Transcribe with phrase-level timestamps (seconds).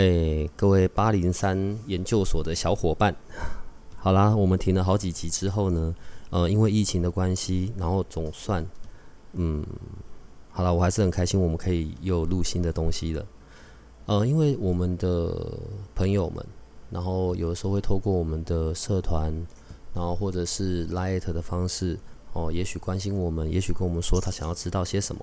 [0.00, 3.14] 哎，各位八零三研究所的小伙伴，
[3.98, 5.94] 好啦，我们停了好几集之后呢，
[6.30, 8.66] 呃，因为疫情的关系，然后总算，
[9.34, 9.62] 嗯，
[10.48, 13.26] 好了，我还是很开心，我们可以又录新的东西了。
[14.06, 15.36] 呃，因为我们的
[15.94, 16.42] 朋友们，
[16.88, 19.30] 然后有的时候会透过我们的社团，
[19.92, 21.98] 然后或者是 light 的方式，
[22.32, 25.22] 哦，也许关心我们，也许跟我们说他想要知道些什么。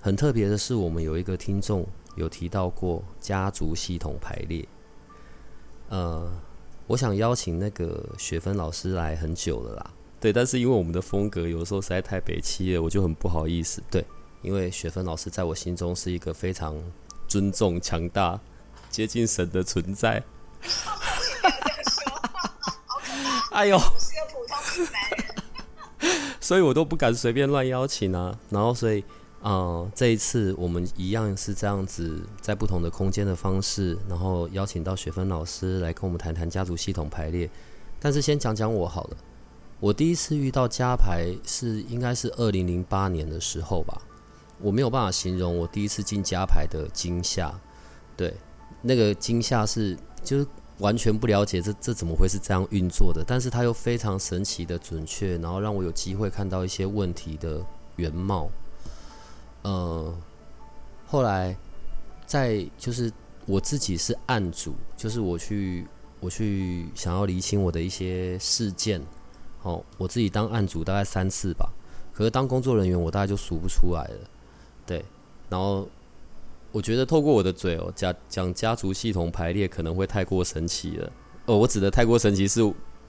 [0.00, 1.86] 很特别的是，我们有一个听众。
[2.16, 4.66] 有提到过家族系统排列，
[5.88, 6.30] 呃，
[6.86, 14.04] 我想邀请那个雪芬老师来很久了啦，对，但是因为我们的风格有时候实在太北七了，我就很不好意思，对，
[14.42, 16.76] 因为雪芬老师在我心中是一个非常
[17.28, 18.38] 尊重、强大、
[18.90, 20.22] 接近神的存在。
[23.52, 29.04] 哎呦，是个普通男人， 所以我都不敢随便乱邀请啊，然后所以。
[29.42, 37.48] 啊、呃，这一次我们一样是这样子，在不同的空间的方式，然后邀请到雪芬老师来跟我们谈谈家族系统排列。
[37.98, 39.16] 但是先讲讲我好了，
[39.78, 44.02] 我第一次遇到家排是应该是二零零八年的时候吧，
[44.60, 47.50] 我没有办法形容我第一次进家排的惊吓。
[48.16, 48.34] 对，
[48.82, 50.46] 那个惊吓是就是
[50.80, 57.64] 完全不了解这这怎么会是这样运作的，但是它又非常神奇的准确，然后让我有机会看到一些问题的
[57.96, 58.50] 原貌。
[59.62, 60.14] 呃，
[61.06, 61.54] 后来
[62.26, 63.12] 在就是
[63.44, 65.86] 我自己是案主，就是我去
[66.18, 69.02] 我去想要厘清我的一些事件，
[69.62, 71.70] 哦，我自己当案主大概三次吧，
[72.14, 74.30] 可是当工作人员我大概就数不出来了，
[74.86, 75.04] 对，
[75.50, 75.86] 然后
[76.72, 81.12] 我觉得透过我的嘴哦，讲讲家族系统排列可能会太过神奇了，
[81.44, 82.60] 哦，我指的太过神奇是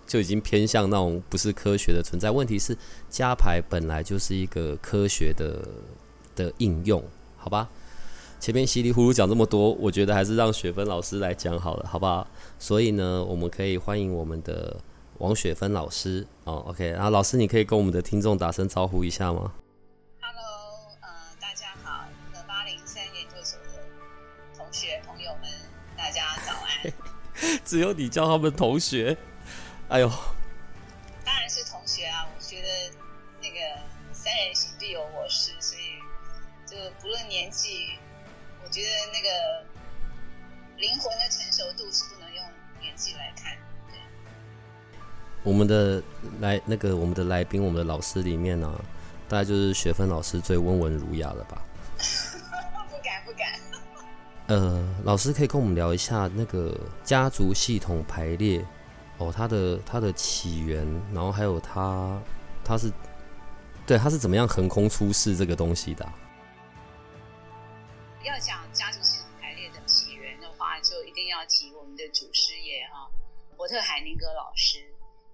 [0.05, 2.77] 就已经偏向那种不是科学的存在，问题是
[3.09, 5.65] 家排本来就是一个科学的。
[6.35, 7.03] 的应用，
[7.37, 7.69] 好吧，
[8.39, 12.27] 前面稀里糊涂讲这么多，我觉得还是让雪芬老师来讲好了，好不好？
[12.57, 14.75] 所以呢，我们可以欢迎我们的
[15.19, 19.53] 王雪芬老师哦，OK，然后老师，你可以跟我们的听众打声招呼一下吗
[20.19, 20.41] ？Hello，
[21.01, 21.09] 呃，
[21.39, 23.83] 大家好，那八零三研究所的
[24.57, 25.43] 同学朋友们，
[25.95, 26.93] 大家早安。
[27.65, 29.17] 只有你叫他们同学，
[29.89, 30.11] 哎呦，
[45.43, 46.01] 我们的
[46.39, 48.77] 来那个我们的来宾，我们的老师里面呢、啊，
[49.27, 51.61] 大概就是雪芬老师最温文儒雅了吧？
[52.89, 53.59] 不敢不敢。
[54.47, 58.63] 呃，老师可以跟我们聊一下那个家族系统排列
[59.17, 62.21] 哦，它的它的起源，然后还有它
[62.63, 62.91] 它是
[63.87, 66.13] 对它是怎么样横空出世这个东西的、啊？
[68.23, 73.09] 要讲家族系统排列的起源的话，就一定要提我们的祖师爷哈，
[73.57, 74.90] 伯特海宁格老师。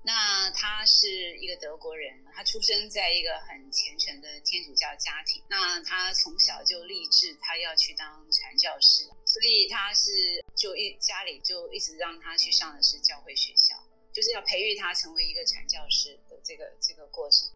[0.08, 5.44] 那他是一个德国人，他出生在一个很虔诚的天主教家庭。
[5.50, 13.76] 那他从小就立志，他要去当传教士，所以他是就一家里就一直让他去上的是教会学校，
[14.14, 17.50] 就是要培育他成为一个传教士的这个这个过程。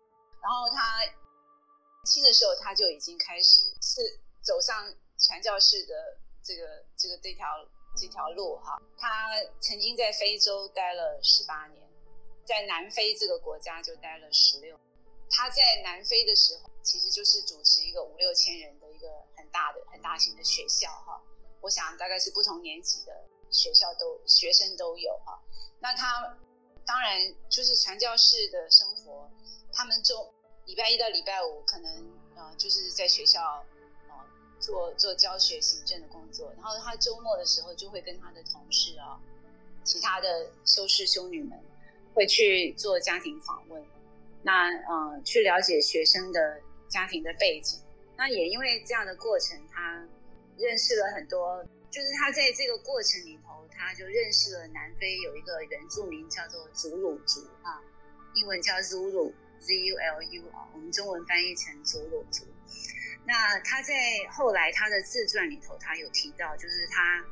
[0.44, 1.00] 然后他
[2.04, 4.94] 轻的时候，他就已经开始是走上。
[5.24, 7.46] 传教士的这个这个这条
[7.96, 9.30] 这条路哈，他
[9.60, 11.88] 曾经在非洲待了十八年，
[12.46, 14.80] 在南非这个国家就待了十六。
[15.30, 21.22] 他在南非的时候，其实就是主持一个五六千人的一个很大的很大型的学校哈。
[21.62, 23.14] 我想大概是不同年级的
[23.50, 25.42] 学校都学生都有哈。
[25.80, 26.38] 那他
[26.86, 29.30] 当然就是传教士的生活，
[29.72, 30.34] 他们就
[30.66, 33.66] 礼拜一到礼拜五可能呃就是在学校。
[34.62, 39.20] 做做教学行政的工作，然后他周末的时候就会跟他的同事啊，
[39.84, 41.60] 其他的修士修女们
[42.14, 43.84] 会去做家庭访问，
[44.44, 47.80] 那呃去了解学生的家庭的背景。
[48.18, 50.08] 那也因为这样的过程，他
[50.58, 57.82] 认识了很多，就是他在这个过程里头，他就认识了南非有一个原住民叫做祖鲁族啊，
[58.36, 62.46] 英文叫 Zulu，Z U L U 啊，我们中文翻译成祖鲁族。
[63.26, 63.94] 那他在
[64.32, 67.26] 后来他的自传里头，他有提到，就是他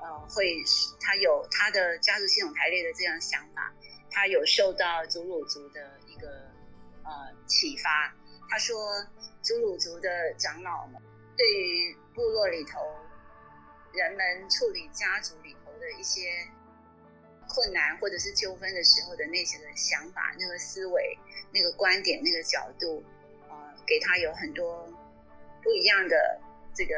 [0.00, 0.56] 呃会
[1.00, 3.72] 他有他的家族系统排列的这样想法，
[4.14, 6.28] 他有受到祖鲁族的一个
[7.02, 8.14] 呃启发。
[8.48, 8.76] 他说，
[9.42, 11.02] 祖鲁族的长老们
[11.36, 12.78] 对于部落里头
[13.92, 16.46] 人们处理家族里头的一些
[17.48, 21.18] 困难或者是纠纷的时候的那些的想法、那个思维、
[21.52, 23.02] 那个观点、那个角度，
[23.48, 24.88] 呃，给他有很多。
[25.62, 26.38] 不一样的
[26.74, 26.94] 这个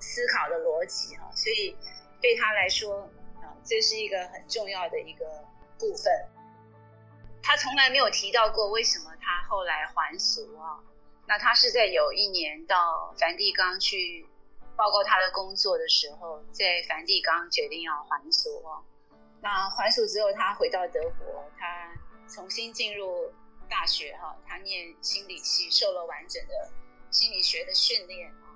[0.00, 1.76] 思考的逻辑哈，所以
[2.22, 3.02] 对他来说
[3.42, 5.44] 啊，这是一个很重要的一个
[5.78, 6.10] 部分。
[7.48, 10.76] 他从来没有提到过为什么他后来还俗啊。
[11.26, 14.26] 那他是在有一年到梵蒂冈去
[14.76, 18.84] 报告他的工作的时候，在梵蒂冈决定要还俗啊。
[19.40, 21.90] 那还俗之后，他回到德国，他
[22.28, 23.32] 重新进入
[23.66, 26.70] 大学哈，他念心理系，受了完整的。
[27.10, 28.52] 心理学的训练啊，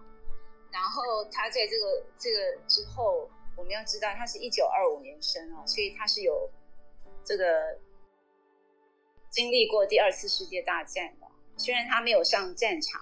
[0.70, 6.50] 然后他在这个这个之后，我们要知道他是一九二五年生啊，所以他是有
[7.24, 7.78] 这个
[9.32, 11.26] 经历过第二次世界大战的。
[11.56, 13.00] 虽然他没有上战场，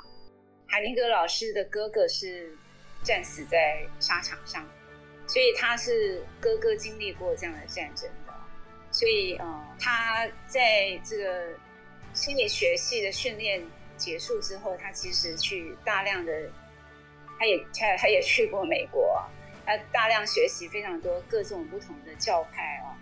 [0.67, 2.57] 海宁格老师的哥哥是
[3.03, 4.67] 战死在沙场上，
[5.27, 8.33] 所以他是哥哥经历过这样的战争的。
[8.91, 11.49] 所以呃，他在这个
[12.15, 13.63] 心理学系的训练。
[14.01, 16.51] 结束之后，他其实去大量的，
[17.39, 19.23] 他也他他也去过美国，
[19.67, 22.97] 他大量学习非常多各种不同的教派啊，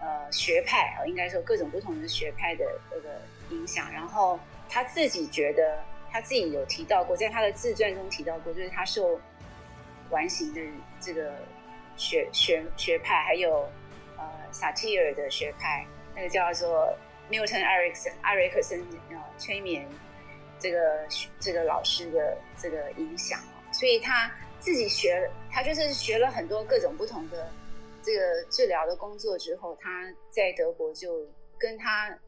[0.00, 3.92] 呃学派，应该说各种不同的学派的这个影响。
[3.92, 9.20] 然后他自己觉得，他自己有提到过，在他的自传中提到过，就是他受
[10.10, 10.60] 完形的
[11.00, 11.34] 这个
[11.96, 13.68] 学学学派，还有
[14.16, 16.96] 呃萨提尔的学派，那个叫做
[17.30, 18.80] Milton Erickson 艾瑞克森
[19.12, 19.86] 啊催眠。
[20.60, 21.06] 这个
[21.38, 23.38] 这个老师的这个影响，
[23.70, 24.28] 所以他
[24.58, 27.48] 自己学，他就是学了很多各种不同的
[28.02, 31.26] 这个治疗的工作之后，他在德国就
[31.58, 32.18] 跟他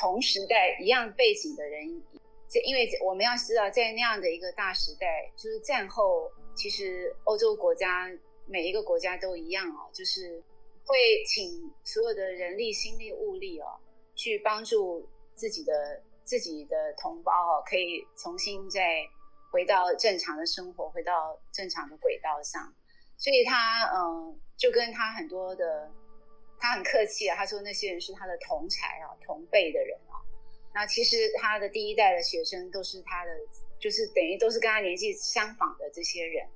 [0.00, 2.02] 同时代一样背景的人，
[2.48, 8.10] 这因为我们要知道，在那样的一个大时代，就是战后，其实欧洲国家
[8.46, 10.42] 每一个国家都一样哦，就是
[10.84, 13.78] 会请所有的人力、心力、物力哦，
[14.14, 16.02] 去帮助自己的。
[16.26, 18.80] 自己的同胞哦，可以重新再
[19.52, 22.62] 回到正常的生活，回到正常的轨道上。
[23.18, 25.90] 所以他嗯，就跟他很多的，
[26.58, 30.18] 他很客气啊，他说那些人是他的同才啊，同辈的人啊。
[30.74, 33.30] 那其实他的第一代的学生都是他的，
[33.78, 36.46] 就是等于都是跟他年纪相仿的这些人。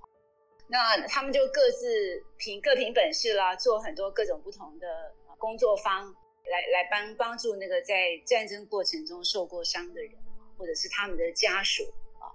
[0.68, 6.14] 那他们就各自凭各凭本事啦，做很多各种不同的工作坊。
[6.50, 10.12] 来来帮帮助那个在战争过程中受过伤的人，
[10.56, 11.84] 或者是他们的家属
[12.18, 12.32] 啊。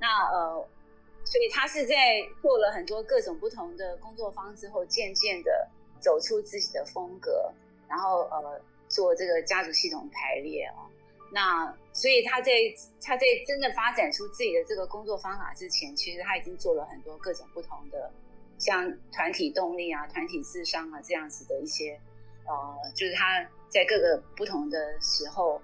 [0.00, 0.68] 那呃，
[1.24, 1.94] 所以他是在
[2.42, 5.68] 做了很多各种不同的工作方之后，渐渐的
[6.00, 7.52] 走出自己的风格，
[7.88, 10.86] 然后呃做这个家族系统排列哦。
[11.32, 12.52] 那所以他在
[13.02, 18.12] 他在真的发展出自己的这个工作方法之前，其实他已经做了很多各种不同的，
[18.58, 21.98] 像团体动力啊、团体智商啊这样子的一些。
[22.46, 25.60] 呃，就是他在各个不同的时候，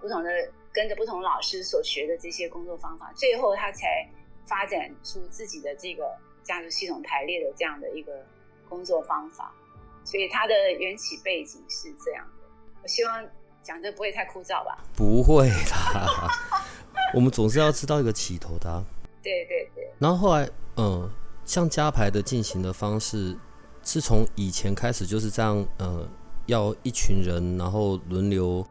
[0.00, 0.30] 不同的
[0.72, 4.08] 跟着不同老师所学的这些工作方法，最后他才
[4.46, 6.04] 发展出自己的这个
[6.42, 8.24] 家族系统排列的这样的一个
[8.68, 9.52] 工作方法。
[10.04, 12.46] 所以它的缘起背景是这样的。
[12.82, 13.26] 我希望
[13.62, 14.78] 讲的不会太枯燥吧？
[14.94, 16.28] 不会啦，
[17.14, 18.84] 我们总是要知道一个起头的啊。
[19.22, 19.90] 对对对。
[19.98, 21.10] 然后后来，嗯，
[21.44, 23.36] 像家牌的进行的方式。
[23.86, 26.08] 是从以前开始就是这样，呃，
[26.46, 28.66] 要一群人，然后轮流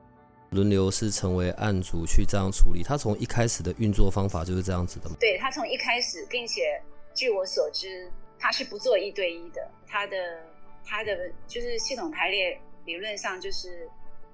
[0.53, 2.81] 轮流是成为案主去这样处理。
[2.83, 5.15] 他从一开始的运作方法就是这样子的吗？
[5.19, 6.81] 对，他从一开始，并且
[7.13, 9.69] 据我所知，他是不做一对一的。
[9.87, 10.17] 他的
[10.85, 13.89] 他的就是系统排列理论上就是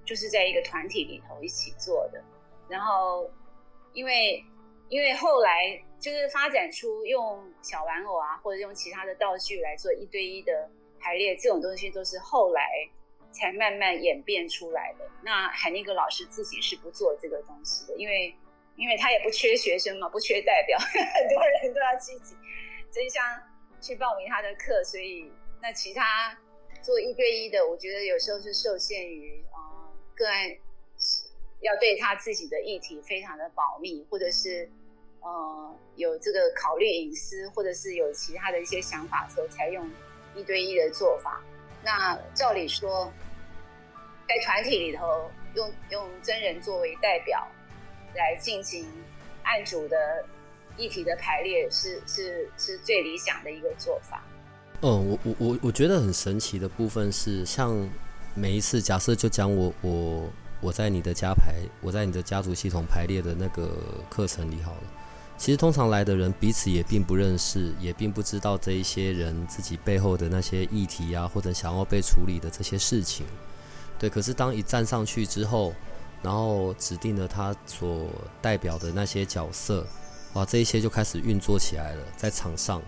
[0.05, 2.21] 就是在一个团体里头一起做的。
[2.67, 3.29] 然后
[3.93, 4.43] 因为
[4.89, 5.81] 因为后来。
[5.99, 12.63] 就是发展出用小玩偶啊，或者用其他的道具来做一对一的排列，这种东西都是后来
[13.31, 15.05] 才慢慢演变出来的。
[15.23, 18.35] 那海宁格老师自己是不做这个东西的，因为
[18.75, 22.35] 因为他也不缺学生嘛，不缺代表， 很多人都要积极
[22.91, 23.23] 争相
[23.81, 25.31] 去报名他的课，所以
[25.61, 26.37] 那其他
[26.81, 30.49] 做一对一的，我觉得有时候是受限于啊、个案
[31.61, 34.69] 要对他自己的议题非常的保密，或者是。
[35.21, 39.85] 呃，有这个考虑隐私，或者是有其他的一些想法的时候，才用
[40.33, 41.43] 一对一的做法。
[41.83, 43.11] 那照理说，
[44.27, 47.47] 在团体里头用用真人作为代表
[48.15, 48.85] 来进行
[49.43, 50.25] 案主的
[50.77, 54.23] 议题的排列是是是最理想的一个做法。
[54.81, 57.75] 嗯，我我我我觉得很神奇的部分是，像
[58.35, 60.29] 每一次假设就讲我我
[60.61, 63.69] 我在你的家排，我在你的家族系统排列的那个
[64.09, 64.83] 课程里好了。
[65.39, 73.25] 其实通常来的人彼此也并不认识，也并不知道这一些人自己背后的那些议题啊，或者想要被处理的这些事情。
[73.97, 75.73] 对，可是当一站上去之后，
[76.21, 78.09] 然后指定了他所
[78.41, 79.87] 代表的那些角色，
[80.33, 82.81] 哇，这一些就开始运作起来了，在场上，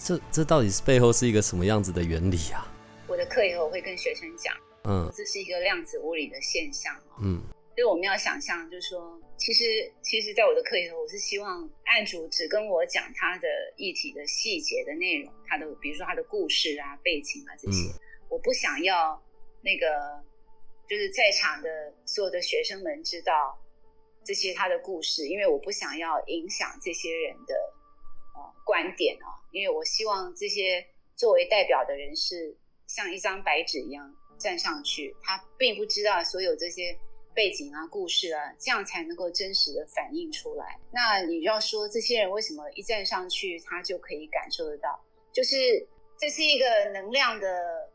[0.00, 2.64] 这这到底是背后是一个什么样子的原理啊？
[3.08, 4.54] 我的课以后我会跟学生讲，
[4.84, 7.42] 嗯，这是一个量子物理的现象，嗯。
[7.80, 17.96] 所以我们要想象，就是说，其实，其实，在我的课里头，我是希望案主只跟我讲他的议题的细节的内容，他的，比如说他的故事啊、背景啊这些，嗯、
[18.28, 19.18] 我不想要
[19.62, 20.22] 那个，
[20.86, 23.58] 就是在场的所有的学生们知道
[24.26, 27.54] 这些他的故事，因为我不想要影响这些人的
[28.34, 32.54] 呃观点啊，因为我希望这些作为代表的人是
[32.86, 36.94] 像一张白纸一样站上去，他并不知道所有这些。
[37.40, 40.78] 背景啊，故事啊，这样才能够真实的反映出来。
[40.92, 45.02] 那你要说这些人为什么一站上去，他就可以感受得到？
[45.32, 45.56] 就是
[46.18, 47.88] 这是一个能量的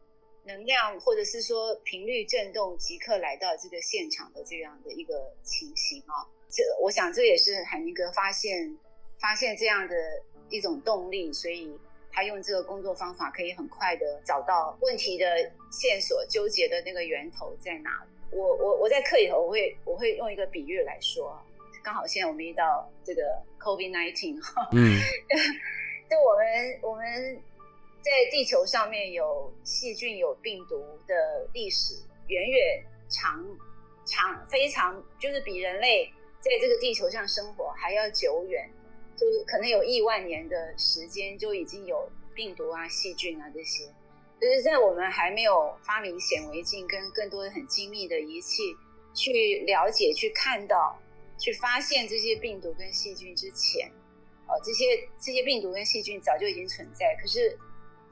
[0.46, 6.26] 能量，或者是说频率震动，即刻来到这个现场的这样的一个情形啊。
[6.50, 8.76] 这我想这也是海宁格发现
[9.22, 9.96] 发现这样的
[10.50, 11.72] 一种动力，所以
[12.12, 15.38] 他用这个工作方法可以很快的找到问题的
[15.72, 18.15] 线索，纠结的那个源头在哪里。
[18.36, 21.42] 我我我在课里头，我会我会用一个比喻来说，
[21.82, 23.22] 刚好现在我们遇到这个
[23.60, 24.36] COVID-19，
[24.74, 25.00] 嗯，
[26.10, 27.42] 就我们我们
[28.02, 31.96] 在地球上面有细菌有病毒的历史，
[32.28, 33.42] 远远长
[34.04, 36.06] 长非常，就是比人类
[36.42, 38.70] 在这个地球上生活还要久远，
[39.16, 43.86] 就是可能有亿万年的时间就已经有病毒啊、细菌啊这些。
[44.40, 48.76] 就是在我们还没有发明显微镜跟更多的很精密的仪器
[49.14, 51.00] 去了解、去看到、
[51.38, 53.90] 去发现这些病毒跟细菌之前，
[54.48, 54.86] 哦，这些
[55.20, 57.16] 这些病毒跟细菌早就已经存在。
[57.20, 57.58] 可是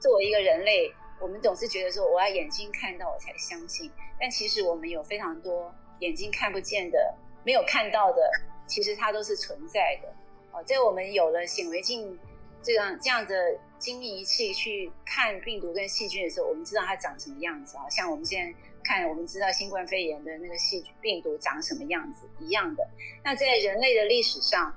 [0.00, 0.90] 作为一个人类，
[1.20, 7.14] 我们总是觉得说我要眼睛看到我才相信，但其实我们有非常多眼睛看不见的、
[7.44, 8.30] 没有看到的，
[8.66, 10.08] 其实它都是存在的。
[10.52, 12.18] 哦，在我们有了显微镜。
[12.64, 13.34] 这样这样的
[13.78, 17.86] 精密仪器去看病毒跟细菌的时候，我们知道它长什么样子啊？
[17.90, 22.88] 像我们现在看，我们知道新冠肺炎的那个细病毒长什么样子一样的。
[23.22, 24.74] 那在人类的历史上，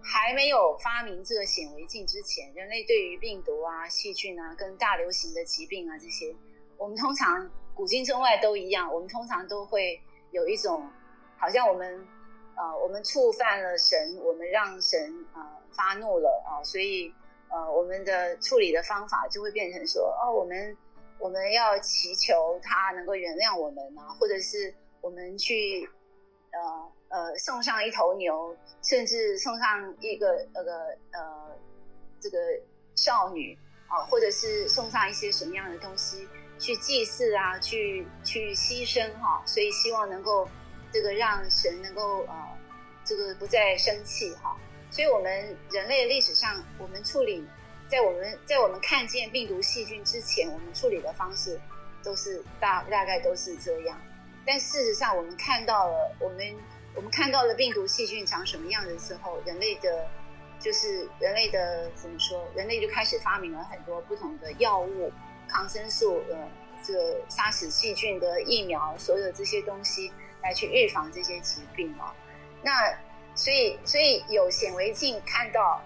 [0.00, 6.32] 还没有发明这个显微镜之前，人类对于病毒啊、细菌啊、跟大流行的疾病啊这些，
[6.78, 10.00] 我们通常古今中外都一样，我们通常都会
[10.30, 10.88] 有一种
[11.36, 12.06] 好像我们。
[12.58, 15.42] 呃，我们触犯了神，我们让神呃
[15.76, 17.12] 发怒了啊，所以
[17.50, 20.76] 呃，我们的处理的方法就会变成说，哦，我们
[21.18, 25.88] 我们要祈求他能够原谅我们啊，或者是我们去
[26.50, 31.56] 呃呃送上一头牛，甚至送上一个那个呃
[32.20, 32.38] 这个
[32.94, 33.56] 少女
[33.88, 36.26] 啊，或者是送上一些什么样的东西
[36.58, 40.48] 去祭祀啊，去去牺牲哈，所以希望能够。
[40.92, 42.34] 这个让神能够呃，
[43.04, 44.56] 这个不再生气哈，
[44.90, 47.46] 所以我们人类历史上，我们处理
[47.88, 51.60] 在我们在我们看见病毒细菌之前，我们处理的方式
[52.02, 54.00] 都是大大概都是这样。
[54.46, 56.56] 但事实上，我们看到了我们
[56.94, 60.08] 我们看到了病毒细菌长什么样的时候，人类的
[60.60, 62.48] 就是人类的怎么说？
[62.54, 65.12] 人类就开始发明了很多不同的药物、
[65.48, 66.48] 抗生素呃，
[66.82, 70.12] 这杀死细菌的疫苗，所有这些东西。
[70.42, 72.14] 来去预防这些疾病哦，
[72.62, 72.70] 那
[73.36, 75.80] 所以所以有显微镜看到，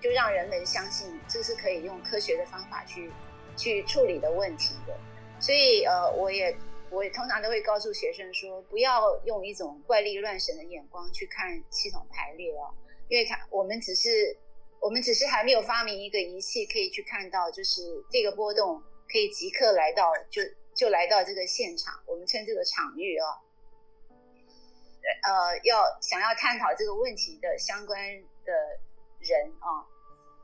[0.00, 3.10] 就让人们相信这是可以用科学的方法去
[3.56, 4.94] 去处理的问题的。
[5.40, 6.54] 所以呃，我也
[6.90, 12.68] 我也通常都会告诉学生说，不要用一种怪力乱神的眼光去看系统排列哦，
[13.08, 14.36] 因为它我们只是
[14.78, 17.80] 我们只是还没有发明一个仪器可以去看到，就是
[18.10, 20.42] 这个波动可以即刻来到就
[20.74, 23.24] 就来到这个现场，我们称这个场域哦。
[25.22, 27.98] 呃，要想要探讨这个问题的相关
[28.44, 28.52] 的
[29.18, 29.84] 人啊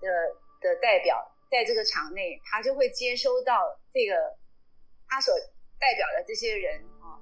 [0.01, 0.09] 的
[0.61, 4.37] 的代表，在这个场内，他就会接收到这个
[5.09, 5.35] 他所
[5.79, 7.17] 代表的这些人啊，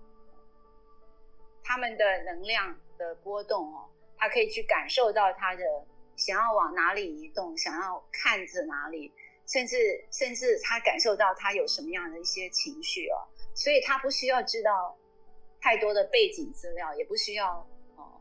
[1.63, 5.65] 他们的能量的波动哦，他可以去感受到他的
[6.17, 9.13] 想要往哪里移动，想要看着哪里，
[9.47, 13.19] 甚至甚至他感受到他有什么样的一些情绪哦，
[13.55, 14.97] 所以他不需要知道。
[15.65, 17.67] 太多的背景资料也不需要
[17.97, 18.21] 哦，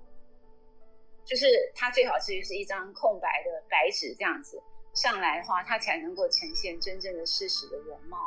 [1.26, 1.46] 就是
[1.76, 8.18] 它最好是是一张空白的白纸这样子上来的话，它才能够呈现真正的事实的原貌。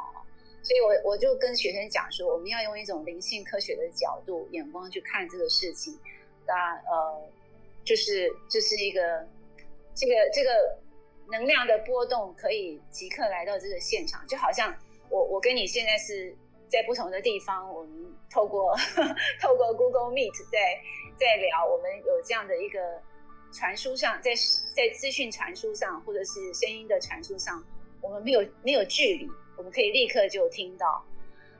[0.62, 5.98] 所以我我就跟学生讲说，我们要用一种灵性科学的角度眼光去看这个事情，
[6.46, 7.26] 那呃，
[7.86, 9.26] 就是就是一个
[9.94, 10.78] 这个这个
[11.30, 14.76] 能量的波动可以即刻来到这个现场，就好像
[15.08, 16.36] 我我跟你现在是。
[16.68, 18.74] 在不同的地方，我们透过
[19.40, 20.58] 透过 Google Meet 在
[21.16, 22.78] 在聊，我们有这样的一个
[23.52, 24.32] 传输上，在
[24.74, 27.62] 在资讯传输上，或者是声音的传输上，
[28.00, 31.04] 我们没有没有距离，我们可以立刻就听到。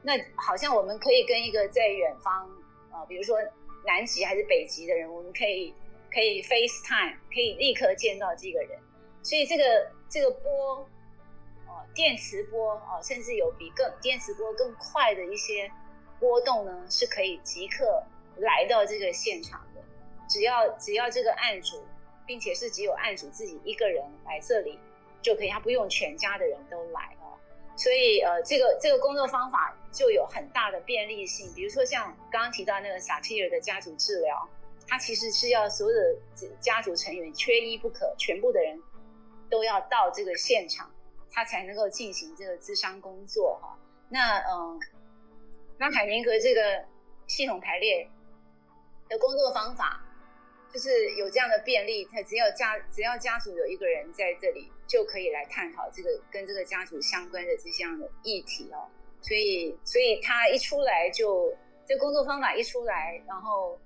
[0.03, 2.51] 那好像我们可以跟一个在远方，
[2.93, 3.39] 呃，比如说
[3.87, 5.73] 南极还是北极的人，我们可以
[6.13, 8.79] 可以 FaceTime，可以立刻见到这个人。
[9.23, 10.89] 所以这个这个波。
[11.95, 15.71] 电磁波啊，甚至有比更电磁波更快的一些
[16.18, 18.02] 波动呢，是可以即刻
[18.37, 19.83] 来到这个现场的。
[20.28, 21.85] 只要只要这个案主，
[22.26, 24.78] 并且是只有案主自己一个人来这里
[25.23, 27.38] 就可以，他不用全家的人都来哦。
[27.76, 31.52] 所以呃，这个这个工作方法就有很大的便利性。
[31.54, 34.49] 比如说像刚刚提到那个萨提尔的家族治疗，
[34.88, 36.16] 它其实是要所有的
[36.59, 38.80] 家族成员缺一不可，全部的人
[39.50, 40.90] 都要到这个现场。
[41.30, 43.78] 他才能够进行这个咨商工作哈。
[44.09, 44.80] 那嗯，
[45.78, 46.85] 那海宁格这个
[47.26, 48.09] 系统排列
[49.09, 50.00] 的工作方法，
[50.73, 58.88] 就是有这样的便利，他只要家只要家族有一个人在这里，就可以来探讨这个跟这个家族相关的这项的议题哦。
[59.21, 61.52] 所以，所以他一出来就
[61.85, 63.78] 这工作方法一出来，然后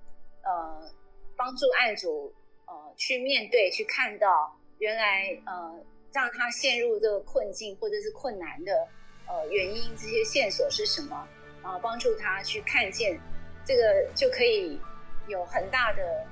[0.43, 0.93] 呃，
[1.37, 2.33] 帮助案主
[2.67, 5.83] 呃去面对，去看到原来呃。
[6.13, 8.89] 让他陷入这个困境或者是困难的
[9.27, 11.29] 呃原因，这些线索是什么？
[11.63, 13.21] 然后帮助他去看见
[13.65, 14.81] 这个，就可以
[15.29, 16.27] 有很大的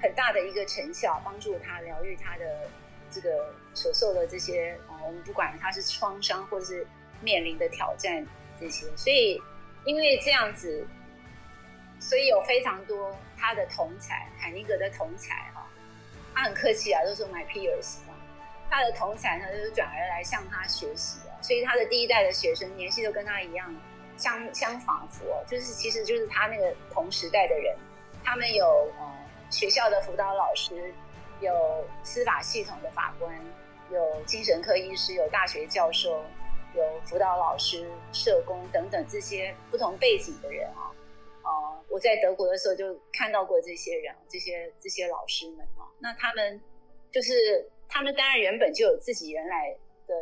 [0.00, 2.68] 很大的一个成效，帮助他疗愈他的
[3.10, 6.86] 这个所受的这些啊、我们不管他是创伤或者是
[7.20, 8.26] 面临的挑战
[8.58, 8.86] 这些。
[8.96, 9.40] 所以
[9.84, 10.84] 因为这样子，
[12.00, 15.70] 所以有非常多他的同才，海宁格的同才哈，
[16.34, 17.98] 他很客气啊，都说 my peers。
[18.70, 23.74] 他的同侪呢，就是转而来向他学习的，所以他的第一代的学生年纪都跟他一样，
[24.16, 27.76] 相相仿佛，就是其实就是他那个同时代的人，
[28.24, 28.66] 他们有
[28.98, 29.14] 呃
[29.50, 30.92] 学校的辅导老师，
[31.40, 33.34] 有司法系统的法官，
[33.90, 36.22] 有精神科医师，有大学教授，
[36.74, 40.90] 有辅导老师、社工等等这些不同背景的人啊，
[41.44, 46.60] 呃，我在德国的时候就看到过这些人，这些这些老师们啊，那他们
[47.10, 47.70] 就是。
[47.88, 50.14] 他们当然原本就有自己原来的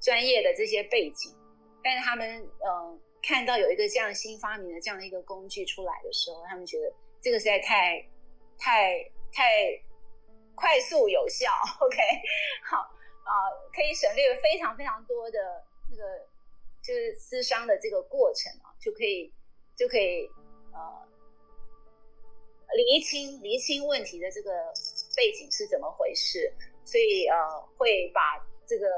[0.00, 1.34] 专业的这些背景，
[1.82, 8.00] 但是他们嗯、呃、看到有一个这样新发明的这样的一个工具出来的时候，他们觉得这个实在太
[8.58, 9.80] 太太
[10.54, 11.96] 快速有效， OK，
[12.64, 12.78] 好
[13.22, 13.32] 啊、
[13.72, 15.38] 可以省略非常非常多的
[15.90, 16.26] 那个
[16.82, 19.32] 就是咨商的这个过程啊，就可以
[19.76, 20.28] 就可以
[20.72, 21.06] 呃
[22.76, 24.72] 厘清厘清问题的这个
[25.16, 26.52] 背景是怎么回事。
[26.90, 27.36] 所以呃，
[27.78, 28.88] 会把这个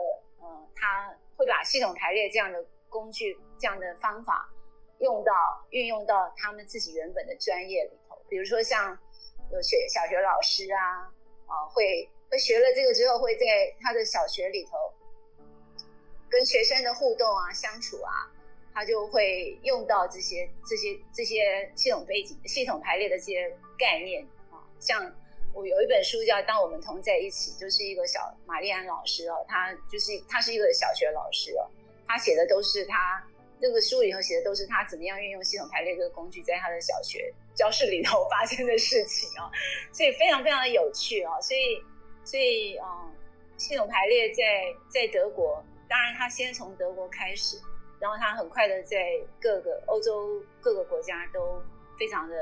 [0.40, 4.48] 呃，他会把系统排列这样的工具、这样的方法
[5.00, 5.32] 用到
[5.68, 8.16] 运用到他们自己原本的专业里头。
[8.30, 8.98] 比如说像
[9.52, 11.04] 有学小学老师啊，
[11.46, 13.44] 啊、会会学了这个之后，会在
[13.78, 14.70] 他的小学里头
[16.30, 18.24] 跟学生的互动啊、相处啊，
[18.72, 25.14] 他就会用到这些这些这些系统背景、系统排列的这些概念啊、像。
[25.54, 31.68] 我有一本书叫《当我们同在一起》，就是一个小玛丽安老师哦，他就是他是一个小学老师哦，
[32.06, 33.22] 他写的都是他
[33.60, 39.50] 那个书里头写的都是他怎么样运用系统排列这个工具在他的小学教室里头发生的事情哦，
[39.92, 41.82] 所以非常非常的有趣哦，所以
[42.24, 43.12] 所以嗯，
[43.58, 44.42] 系统排列在
[44.88, 47.58] 在德国，当然他先从德国开始，
[48.00, 51.62] 然后他很快的在各个欧洲各个国家都
[51.98, 52.36] 非常的。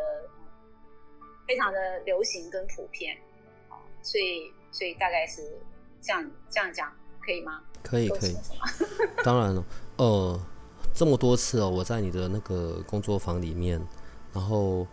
[1.51, 3.17] 非常的流行跟普遍，
[4.03, 5.43] 所以所以大概是
[6.01, 6.89] 这样这样讲
[7.21, 7.61] 可以吗？
[7.83, 8.37] 可以可以，
[9.25, 9.65] 当然了，
[9.97, 10.41] 呃，
[10.95, 13.85] 这么多次哦，我在你的那个工作坊里面，
[14.33, 14.87] 然后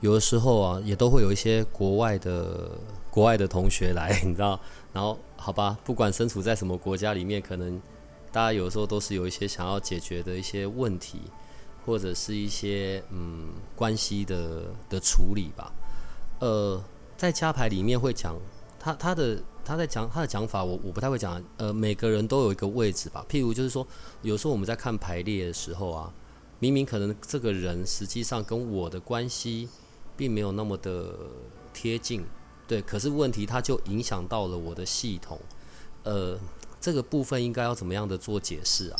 [0.00, 2.76] 有的时候啊，也都会有一些国外的
[3.08, 4.58] 国外的同学来， 你知道，
[4.92, 7.80] 然后好吧，不管身处在什么国家里面，可能
[8.32, 11.20] 大家有时候都是有一些想要解决的一些问题，
[11.86, 15.72] 或者是一些嗯关系的的处理吧。
[16.40, 16.82] 呃，
[17.16, 18.36] 在加牌里面会讲
[18.78, 21.42] 他他的他在讲他的讲法我，我不太会讲。
[21.58, 23.24] 呃，每个人都有一个位置吧。
[23.28, 23.86] 譬如就是说，
[24.22, 26.12] 有时候我们在看排列的时候啊，
[26.58, 29.68] 明明可能这个人实际上跟我的关系
[30.16, 31.14] 并没有那么的
[31.74, 32.24] 贴近，
[32.66, 32.80] 对。
[32.82, 35.38] 可是问题它就影响到了我的系统，
[36.04, 36.38] 呃，
[36.80, 38.96] 这个部分应该要怎么样的做解释啊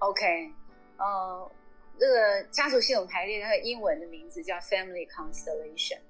[0.00, 0.52] ？OK，
[0.98, 1.50] 呃，
[1.98, 6.00] 这个家族系统排列它的英文的名字叫 Family Constellation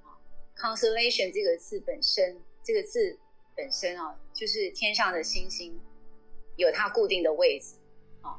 [0.56, 3.18] ，Constellation 这个字本身，这个字
[3.56, 5.78] 本身啊，就是天上的星星
[6.56, 7.74] 有它固定的位置
[8.20, 8.38] 啊。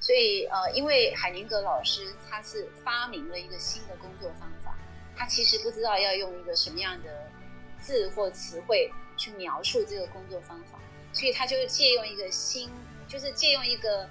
[0.00, 4.76] 所以，呃，因为海宁格老师他是发明了一个新的工作方法，
[5.16, 7.30] 他其实不知道要用一个什么样的
[7.78, 10.78] 字或词汇去描述这个工作方法，
[11.12, 12.70] 所以他就借用一个新，
[13.06, 14.08] 就是借用一个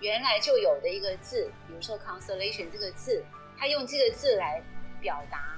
[0.00, 3.24] 原来就有的一个字，比如说 constellation 这个字，
[3.58, 4.62] 他用这个字来
[5.00, 5.51] 表达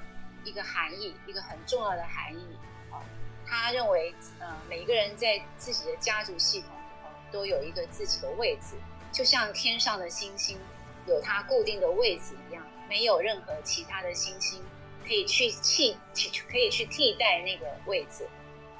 [0.44, 2.58] 一个含义，一个很重要的含义。
[2.90, 3.00] 啊，
[3.46, 8.76] 他认为，呃，每一个人在自己的家族系统里头都有一个自己的位置。
[9.10, 10.58] 就像天上的星星
[11.06, 14.60] 有它固定的位置一样，没有任何其他的星星
[15.06, 15.96] 可以去替
[16.50, 18.26] 可以去替代那个位置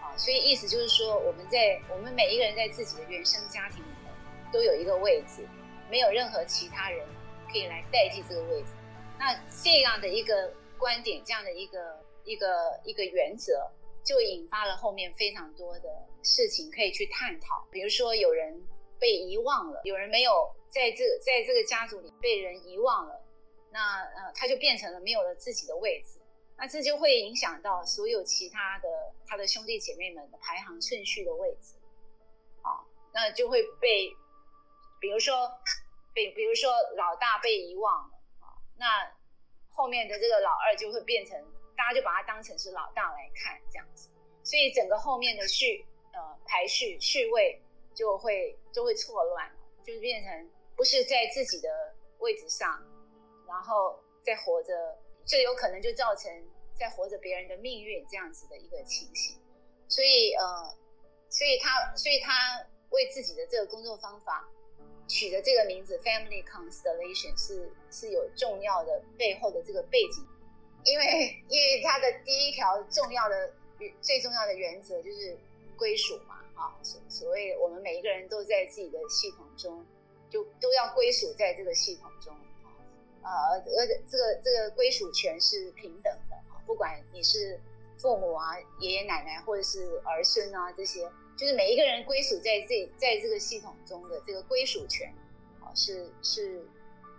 [0.00, 0.10] 啊。
[0.16, 4.10] 所以意思就是说，我们在我们每一个人在自己的原生家庭里头
[4.52, 5.46] 都有一个位置，
[5.88, 7.06] 没有任何其他人
[7.50, 8.68] 可以来代替这个位置。
[9.16, 13.70] 那这样的一个观点，这样的一个一个一个原则，
[14.04, 15.88] 就引发了后面非常多的
[16.22, 17.66] 事情可以去探讨。
[17.70, 18.62] 比如说有人。
[18.96, 23.20] 被遗忘了，有人没有在这在这个家族里被人遗忘了，
[23.70, 26.20] 那呃他就变成了没有了自己的位置，
[26.56, 28.88] 那这就会影响到所有其他的
[29.26, 31.74] 他的兄弟姐妹们的排行顺序的位置，
[32.62, 32.80] 啊，
[33.12, 34.08] 那就会被，
[35.00, 35.50] 比如说
[36.14, 38.86] 被比如说老大被遗忘了啊，那
[39.74, 41.38] 后面的这个老二就会变成
[41.76, 44.08] 大家就把他当成是老大来看这样子，
[44.42, 45.84] 所以整个后面的序
[46.14, 47.60] 呃排序序位。
[47.96, 49.48] 就会就会错乱，
[49.84, 51.68] 就是变成不是在自己的
[52.18, 52.82] 位置上，
[53.46, 56.28] 然后在活着，就有可能就造成
[56.74, 59.40] 在活着别人的命运这样子的一个情形。
[59.86, 60.76] 所以呃，
[61.30, 64.44] 所以他所以他为自己的这个工作方法
[65.08, 70.24] 取的这个名字 “Family Constellation” 是是有重要的背后的这个背景，
[70.84, 73.52] 因为因为他的第一条重要的
[74.00, 75.36] 最重要的原则就是
[75.76, 76.40] 归属嘛。
[76.54, 79.84] 啊，所所谓我们每一个人都在自己的系统中，
[80.30, 82.32] 就都要归属在这个系统中
[83.22, 87.60] 啊，呃，而这个这个归属权是平等的，不管你是
[87.98, 95.12] 父母啊、爷爷奶奶或者是儿孙啊，这些就是每一个人归属在这在这个系统中的这个归属权
[95.60, 96.64] 啊，是是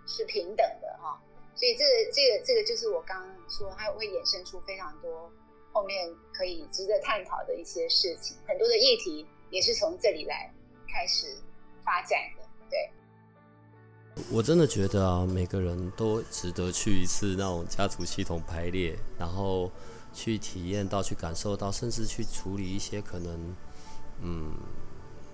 [0.06, 1.20] 是平等的哈，
[1.54, 5.30] 所以这个这个这个就是我刚刚说，它会衍生出非常多。
[5.72, 10.50] 后面可以值得探讨的一些事情，很多的议题也是从这里来
[10.88, 11.36] 开始
[11.84, 12.42] 发展的。
[12.70, 19.70] 对，我真的觉得啊，每个人都值得去一次那种家族系统排列，然后
[20.14, 23.54] 去体验到、去感受到，甚至去处理一些可能，
[24.22, 24.54] 嗯，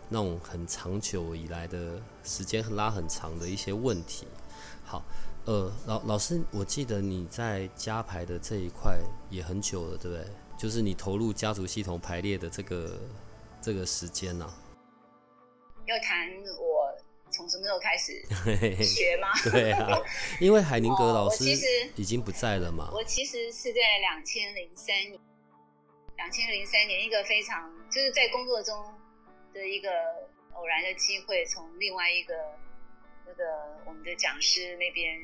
[0.09, 4.27] 那种很长久以来的时间拉很长的一些问题。
[4.85, 5.03] 好。
[5.45, 8.97] 呃，老老师，我记得你在家排的这一块
[9.29, 10.25] 也很久了，对不对？
[10.57, 12.97] 就是你投入家族系统排列的这个
[13.61, 14.55] 这个时间呢、啊？
[15.87, 16.29] 要谈
[16.61, 16.97] 我
[17.33, 18.25] 从什么时候开始
[18.85, 19.27] 学吗？
[19.51, 19.99] 对啊，
[20.41, 21.45] 因为海宁格老师
[21.97, 22.91] 已经不在了嘛。
[22.93, 25.19] 我，我其实是在两千零三年，
[26.23, 28.73] 两千零三年一个非常就是在工作中
[29.53, 29.91] 的一个
[30.55, 32.35] 偶然的机会，从另外一个。
[33.25, 33.45] 那个
[33.87, 35.17] 我们的讲师那边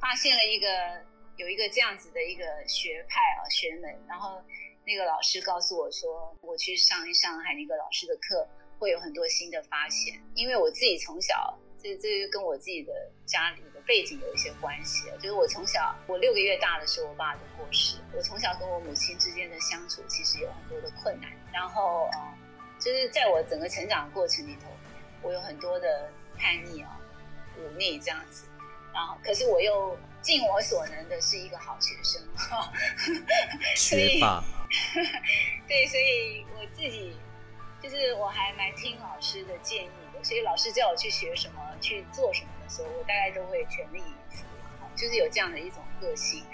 [0.00, 1.00] 发现了一个
[1.36, 4.42] 有一个这样子的一个学派啊学门，然后
[4.84, 8.46] 那个老师告诉我说，我去上一上海那个老师的课，
[8.80, 10.20] 会有很多新的发现。
[10.34, 12.92] 因为我自己从小，这这跟我自己的
[13.24, 22.32] 家里背景有一些关系，就是我从小我六个月大的时候，我爸就过世，我从小跟我母亲之间的相处其实有很多的困难，然后啊，
[22.78, 24.70] 就是在我整个成长过程里头，
[25.22, 26.96] 我有很多的叛逆啊。
[27.58, 28.44] 忤逆这样子，
[28.94, 32.22] 然后可是我又尽我所能的是一个好学生，
[33.74, 34.42] 学霸。
[35.66, 37.18] 对，所以我自己
[37.82, 44.44] 就是我还蛮听老师的建议的，所以老师叫我去学什么、去做什么我大概都会全力以赴，
[44.96, 46.44] 就是有这样的一种个性。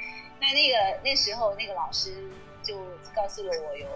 [0.40, 2.30] 那那个那时候那个老师
[2.62, 2.78] 就
[3.14, 3.86] 告诉了我有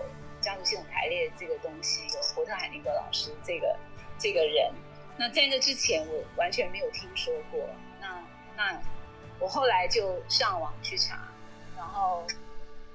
[0.41, 3.77] 家族系统排列这个东西，有伯特海宁格老师这个
[4.19, 4.73] 这个人。
[5.19, 7.61] 那在那之前，我完全没有听说过。
[8.01, 8.83] 那那
[9.39, 11.29] 我后来就上网去查，
[11.77, 12.25] 然后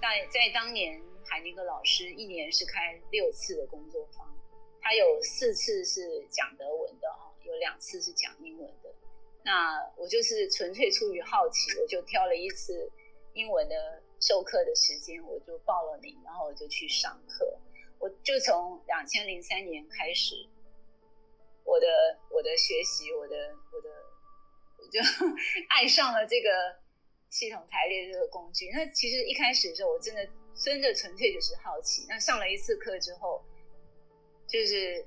[0.02, 4.28] 在在当年，海宁格老师一年是开六次的工作坊，
[4.82, 8.90] 他有四次是讲德文的哈，有两次是讲英文的。
[9.46, 12.92] 那我就是纯粹出于好奇，我就挑了一次
[13.34, 17.56] 英文的授课的时间，我就报了名，然后我就去上课。
[18.00, 20.36] 我就从两千零三年开始，
[21.64, 21.88] 我的
[22.32, 23.36] 我的学习，我的
[23.72, 23.90] 我的，
[24.80, 25.00] 我就
[25.70, 26.50] 爱上了这个
[27.30, 28.70] 系统排列这个工具。
[28.74, 32.06] 那其实一开始的时候，我真的真的纯粹就是好奇。
[32.10, 33.44] 那上了一次课之后，
[34.48, 35.06] 就是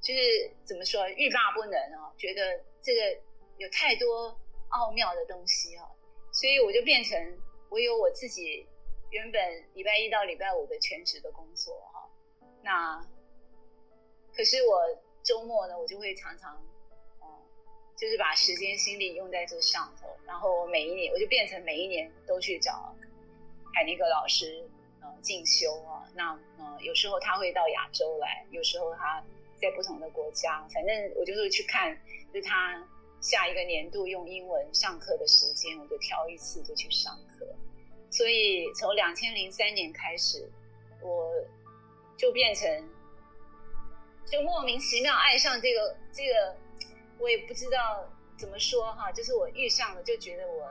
[0.00, 3.00] 就是怎么说，欲罢不能啊，觉得这个
[3.58, 4.36] 有太多
[4.70, 5.84] 奥妙的东西啊，
[6.32, 7.18] 所以我就变成
[7.68, 8.66] 我有我自己
[9.10, 9.40] 原本
[9.74, 12.08] 礼拜一到礼拜五的全职的工作哈。
[12.62, 13.00] 那
[14.34, 14.82] 可是我
[15.22, 16.54] 周末呢，我就会常常，
[17.20, 17.26] 嗯，
[17.96, 20.06] 就是把时间心力用在这上头。
[20.24, 22.94] 然后我每一年，我就变成每一年都去找
[23.74, 24.64] 海尼格老师，
[25.00, 26.06] 呃，进修啊。
[26.14, 29.24] 那呃，有时候他会到亚洲来，有时候他
[29.56, 30.66] 在不同的国家。
[30.72, 31.98] 反正我就是去看，
[32.32, 32.86] 就是他
[33.20, 37.46] 下一个年度用英文上课的时间，我就挑一次就去上课。
[38.10, 40.50] 所以从两千零三年开始，
[41.02, 41.32] 我。
[42.18, 42.68] 就变成，
[44.26, 46.56] 就莫名其妙爱上这个这个，
[47.16, 48.04] 我也不知道
[48.36, 50.68] 怎么说哈，就是我遇上了，就觉得我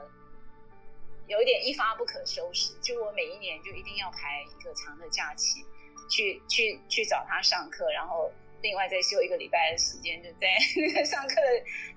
[1.26, 2.74] 有一点一发不可收拾。
[2.82, 5.64] 就我每一年就一定要排一个长的假期，
[6.10, 11.34] 去去去找他上课，然后另外再休一个礼拜的时间，就在上课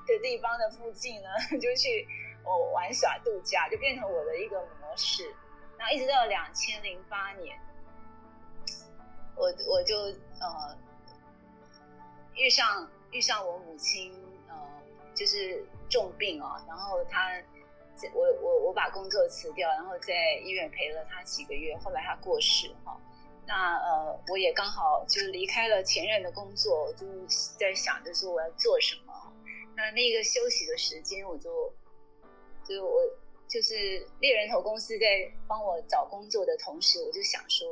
[0.08, 2.08] 的地方的附近呢， 就去
[2.43, 5.34] 我玩耍度假，就变成我的一个模式。
[5.78, 7.58] 然后一直到两千零八年。
[9.34, 9.95] 我我就
[10.39, 10.78] 呃
[12.36, 14.13] 遇上遇上我母亲
[14.47, 14.56] 呃
[15.15, 17.32] 就是重病啊，然后她
[18.13, 22.95] 我我我把工作辞掉，然后在医院陪了她几个月，后来她过世哈、
[23.52, 27.06] 那呃我也刚好就离开了前任的工作，我就
[27.60, 29.14] 在想着说我要做什么。
[29.76, 31.50] 那那个休息的时间，我就
[32.64, 33.02] 就我
[33.50, 37.68] 就是猎人头公司在帮我找工作的同时，我就想说。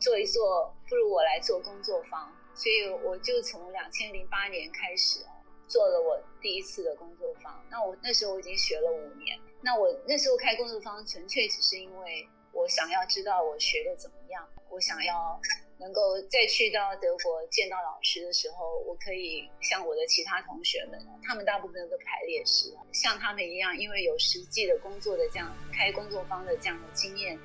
[0.00, 5.20] 做一做，不如我来做工作坊，所以我就从两千零八年开始
[5.68, 7.64] 做了我第一次的工作坊。
[7.70, 15.38] 那我那时候我已经学了五年，那我那时候开工作坊纯粹只是因为我想要知道我学的怎么样，我想要
[15.78, 27.38] 能够再去到德国见到老师的时候，我可以像我的其他同学们，他们大部分都排列师，像他们一样，因为有实际的工作的这样开工作坊的这样的经验，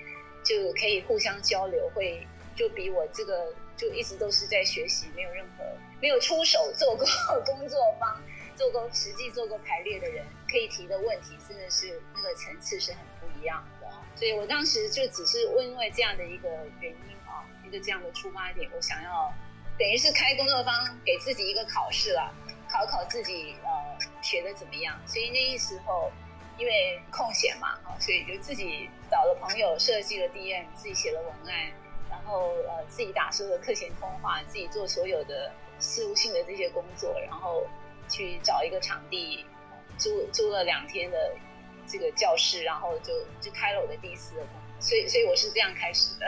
[0.44, 2.26] 就可以互相交流，会。
[2.56, 5.64] 就比我这个就一直都是在学习，没有任何
[6.02, 7.06] 没有出手做过
[7.46, 8.20] 工作坊，
[8.56, 13.88] 做过实际做过排列的人，可以提的问题真的是那个层次是很不一样的。
[14.16, 16.50] 所以我当时就只是因为这样的一个
[16.82, 17.17] 原因，
[17.68, 19.34] 一个这样的出发点，我想要
[19.78, 22.34] 等于是开工作坊给自己一个考试了，
[22.70, 23.70] 考考自己呃
[24.22, 24.98] 学的怎么样。
[25.06, 26.12] 所以那时候
[26.58, 31.72] 因为空闲嘛，所以就自己找了朋友设计了 DM，自己写了文案。
[32.10, 37.68] 然后呃，自己打所有的课前通话，自己做所有的事务性的这些工作，然后
[38.08, 39.46] 去找一个场地，
[39.98, 41.36] 租租了两天的
[41.86, 44.48] 这个教室，然后就就开了我的第一次的，
[44.80, 46.28] 所以所以我是这样开始的。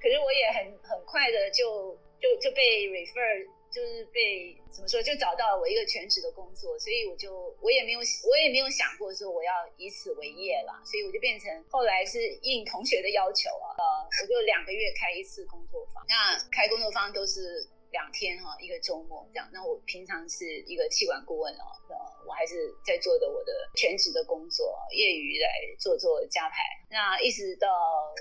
[0.00, 3.48] 可是我也很很快的就就就被 refer。
[3.70, 13.84] 就是被怎么说，就找到了我一个全职的工作，所以我就我也没有我也没有想过说我要以此为业了，所以我就变成后来是应同学的要求啊，呃，
[14.22, 19.48] 我就两个月开一次工作坊，那开工作坊都是两天哈，一个周末这样。
[19.52, 21.94] 那我平常是一个气管顾问哦，那，
[22.26, 25.48] 我还是在做的我的全职的工作，业余来
[25.78, 26.56] 做做加排。
[26.90, 27.68] 那一直到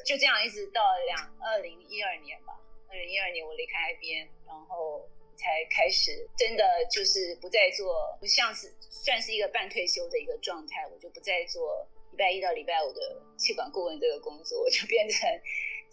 [0.06, 2.54] 就这样，一直到两二零一二年吧，
[2.90, 5.08] 二零一二年我离开 IBM，然后。
[5.40, 15.30] 才开始，真的就是不再做，不像是算是一个半退休的一个状态，我就不再做礼拜一到礼拜五的气管顾问这个工作，我就变成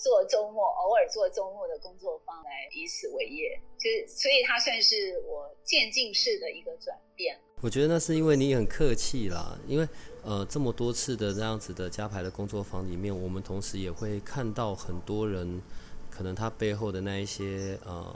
[0.05, 7.41] 做周末，偶尔做周末的工作坊来以此为业，就是所以它算是我渐进式的一个转变。
[7.63, 9.89] 我觉得那是因为你很客气啦，因为
[10.23, 15.63] 呃这么多次的这样子的加排的工作坊里面，我们同时也会看到很多人
[16.11, 18.15] 可能他背后的那一些呃。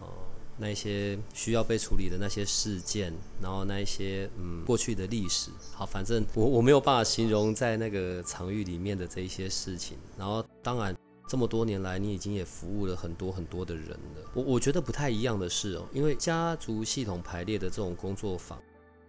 [0.61, 9.97] 那一些需要被处理的那些事件，然后那一些嗯过去的历史，好，反正我我没有办法形容在那个场域里面的这一些事情。
[10.19, 10.93] 然后当然
[11.29, 14.31] 这么多年来，你已经也服务了很多很多的人了。
[14.33, 18.59] 我我觉得不太一样的是哦，因为家族系统排列的这种工作坊，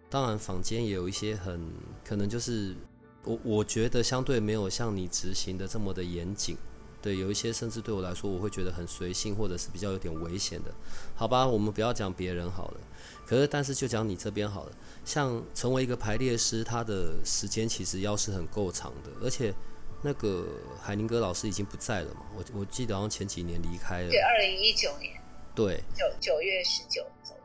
[0.09, 1.65] 当然坊间也有一些很
[2.03, 2.75] 可能就是
[3.23, 6.57] 我我觉得相对没有像你执行的这么的严谨。
[7.01, 10.71] 对，有一些甚至对我来说，我会觉得很随性，或者是比较有点危险的，
[11.15, 11.47] 好吧？
[11.47, 12.81] 我们不要讲别人好了，
[13.25, 14.71] 可是但是就讲你这边好了。
[15.05, 19.55] 像成为一个排列师，他的时间其实要是很够长的，而且
[20.01, 20.45] 那个
[20.81, 22.21] 海宁哥老师已经不在了嘛？
[22.35, 24.09] 我我记得好像前几年离开了。
[24.09, 25.13] 对，二零一九年。
[25.53, 25.83] 对。
[25.93, 27.41] 九九月十九走的。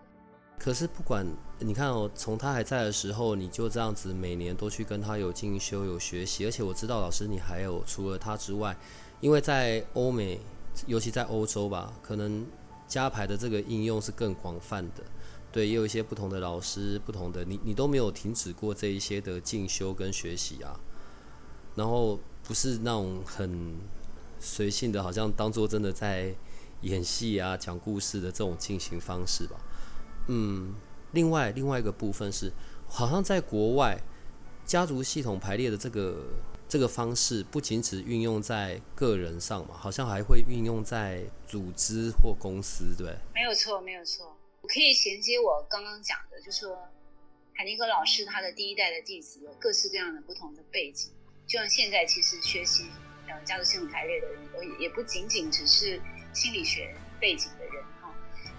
[0.58, 1.26] 可是不管
[1.58, 8.76] 你看哦，从他还在的时候，你就这样子每年都去跟他有进修有学习，而且我知道老师你还有除了他之外，
[9.20, 10.38] 因为在欧美，
[10.86, 12.46] 尤其在欧洲吧，可能
[12.86, 15.02] 加牌的这个应用是更广泛的。
[15.50, 20.78] 对，也有一些不同的老师，不同的你，你都没有停止过这一些的进修跟学习啊。
[21.76, 23.78] 然后不是那种很
[24.38, 26.34] 随性的，好像当做真的在
[26.82, 29.56] 演戏啊、讲故事的这种进行方式吧。
[30.28, 30.74] 嗯，
[31.12, 32.52] 另外另外一个部分是，
[32.86, 33.98] 好像在国外
[34.66, 36.24] 家族系统排列的这个
[36.68, 43.16] 这个方式，不仅只运用在个人上嘛，好像还会运用在组织或公司，对？
[43.34, 44.36] 没有错，没有错。
[44.60, 46.76] 我可以衔接我刚刚讲的，就是说
[47.54, 51.10] 海宁格老师他的第一代的弟子有各式各样的不同的背景。
[51.46, 52.90] 就像现在，其实学习
[53.28, 54.40] 呃家族系统排列的人，
[54.78, 56.00] 也也不仅仅只是
[56.32, 58.14] 心理学背景的人哈。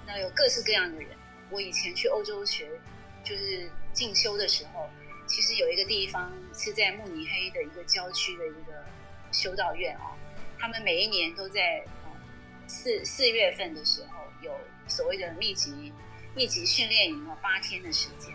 [0.05, 1.09] 那有各式各样的人。
[1.51, 2.67] 我以前去欧洲学，
[3.23, 4.89] 就是进修的时候，
[5.27, 8.83] 其实有一个地方是在慕尼黑的一个郊区的一个
[9.31, 10.17] 修道院哦。
[10.57, 11.85] 他们每一年都在
[12.67, 15.93] 四四月份的时候有所谓的密集
[16.35, 18.33] 密集训练营啊，八天的时间。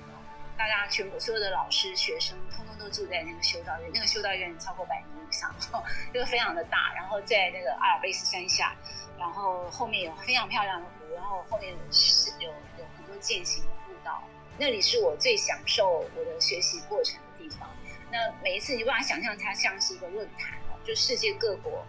[0.60, 3.90] 大家全部所有的老师、学生，通通都住在那个修道院。
[3.94, 5.50] 那个修道院超过百年以上，
[6.12, 6.92] 就非常的大。
[6.94, 8.76] 然后在那个阿尔卑斯山下，
[9.18, 14.22] 然后后面有非常漂亮的湖，然后后面是有有很多健行的步道。
[14.58, 17.66] 那里是我最享受我的学习过程的地方。
[18.12, 21.82] 那每一次你就把它想象它像是一个论坛哦，就世界各国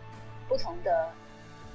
[0.48, 1.14] 不同的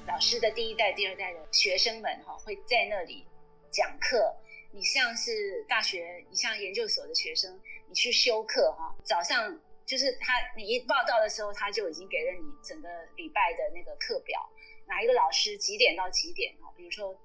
[0.07, 3.23] 老师的第一代、第二代的学生们哈，会在那里
[3.69, 4.35] 讲课。
[4.71, 14.39] 你像是大学，你像研究所的学生，你去修课哈，早上就是他，你一报到的时候，他就已经给了你整个礼拜的那个课表，
[14.87, 16.71] 哪一个老师几点到几点哈？
[16.75, 17.17] 比如说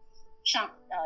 [0.45, 0.97] 上呃，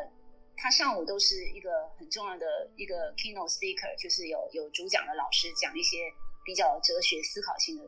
[0.56, 5.98] 他上午都是一个很重要的一个 keynote speaker，就是有有主讲的老师讲一些
[6.44, 7.84] 比较哲学思考性的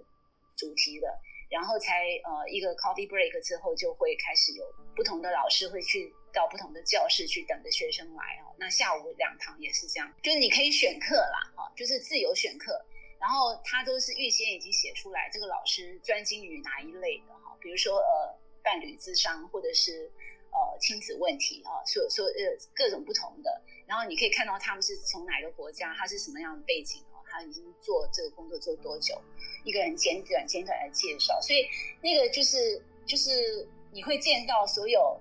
[0.57, 1.07] 主题的，
[1.49, 4.65] 然后才呃一个 coffee break 之后就会开始有
[4.97, 6.13] 不同的老师会去。
[6.33, 8.55] 到不同的教室去等着学生来哦。
[8.59, 12.85] 那下午两堂也是这样，就是你可以选课啦，哈，就是自由选课。
[13.21, 20.09] 然后他都是预先已经写出来，这个老师专精于哪一类的哈，比如说呃伴侣智商，或者是
[20.53, 23.61] 呃亲子问题啊，所所呃各种不同的。
[23.87, 29.21] 然后你可以看到他们是从哪个国家，他是什么样的背景哦，他已经做这个工作做多久，
[29.65, 31.41] 一个人简短简短的介绍。
[31.41, 31.69] 所以
[32.01, 35.21] 那个就是就是你会见到所有。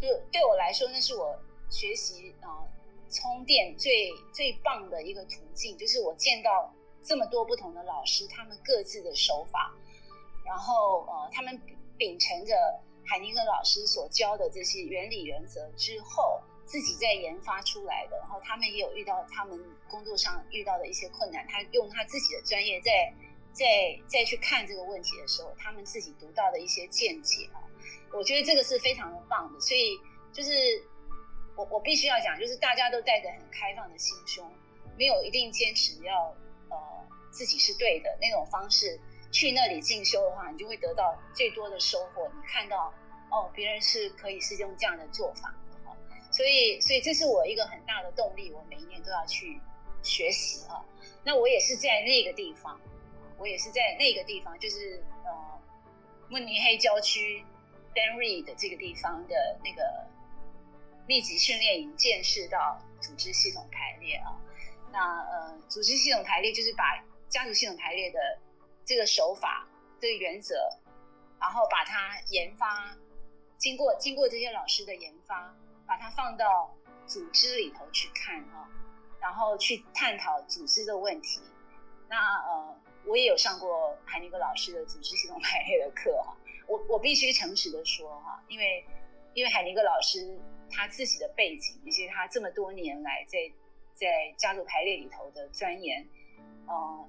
[0.00, 1.38] 就对我来说，那是我
[1.70, 2.62] 学习啊、
[3.10, 5.76] 充电最最棒的一个途径。
[5.78, 9.74] 就是我见到这么多不同的老师，他们各自的手法，
[10.44, 11.60] 然后呃，他们
[11.96, 12.54] 秉承着
[13.04, 18.18] 海宁格老师所教的这些原理原则之后，自己在研发出来的。
[18.18, 23.12] 然后他们也有遇到他们工作上遇到的一些困难，他用他自己的专业在
[23.52, 27.64] 在在去看这个问题的时候，他们自己独到的一些见解啊。
[28.12, 29.98] 我觉得这个是非常的棒的，所以
[30.32, 30.50] 就是
[31.54, 34.50] 我我必须要讲，就是大家都带着很开放的心胸，
[34.96, 36.34] 没有一定坚持要
[36.70, 36.76] 呃
[37.30, 38.98] 自己是对的那种方式
[39.30, 42.26] 去那里进修的话，你就会得到最多的收获。
[42.28, 42.92] 你看到
[43.30, 45.54] 哦，别人是可以是用这样的做法，
[46.30, 49.60] 所以所以这是我一个很大的动力，我每一年都要去
[50.02, 50.80] 学习啊。
[51.22, 52.80] 那我也是在那个地方，
[53.36, 55.30] 我也是在那个地方，就是呃
[56.30, 57.44] 慕尼黑郊区。
[57.96, 60.06] Ben Reed 这个地方的那个
[61.08, 64.36] 密集训练营，见识到组织系统排列啊。
[64.92, 68.38] 那呃，组织系统排列就是把家族系统排列的
[68.84, 69.66] 这个手法、
[69.98, 70.54] 这个原则，
[71.40, 72.94] 然后把它研发，
[73.56, 75.54] 经过经过这些老师的研发，
[75.86, 76.70] 把它放到
[77.06, 78.68] 组织里头去看啊，
[79.18, 81.40] 然后去探讨组织的问题。
[82.10, 86.36] 那呃，我也有上过海宁格老师的组织系统排列的课哈。
[86.66, 88.84] 我我必须诚实的说哈，因为
[89.34, 90.38] 因为海宁格老师
[90.70, 93.38] 他自己的背景，以及他这么多年来在
[93.94, 96.06] 在家族排列里头的钻研，
[96.66, 97.08] 呃，